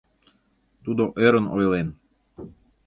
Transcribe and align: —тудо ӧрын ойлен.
—тудо 0.83 1.03
ӧрын 1.25 1.45
ойлен. 1.55 1.87